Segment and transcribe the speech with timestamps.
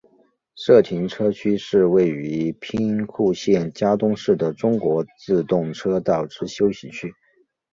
[0.55, 7.13] 社停车区是位于兵库县加东市的中国自动车道之休息区。